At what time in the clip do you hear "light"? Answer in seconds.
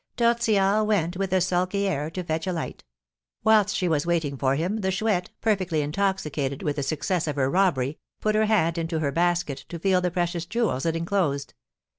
2.51-2.83